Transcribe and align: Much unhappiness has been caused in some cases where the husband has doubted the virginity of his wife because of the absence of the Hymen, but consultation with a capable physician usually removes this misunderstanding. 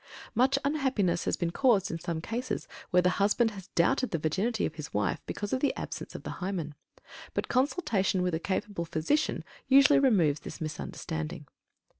Much 0.33 0.57
unhappiness 0.65 1.25
has 1.25 1.37
been 1.37 1.51
caused 1.51 1.91
in 1.91 1.99
some 1.99 2.21
cases 2.21 2.67
where 2.89 3.03
the 3.03 3.11
husband 3.21 3.51
has 3.51 3.67
doubted 3.75 4.09
the 4.09 4.17
virginity 4.17 4.65
of 4.65 4.73
his 4.73 4.91
wife 4.95 5.21
because 5.27 5.53
of 5.53 5.59
the 5.59 5.75
absence 5.75 6.15
of 6.15 6.23
the 6.23 6.37
Hymen, 6.41 6.73
but 7.35 7.47
consultation 7.47 8.23
with 8.23 8.33
a 8.33 8.39
capable 8.39 8.85
physician 8.85 9.43
usually 9.69 9.99
removes 9.99 10.39
this 10.39 10.59
misunderstanding. 10.59 11.45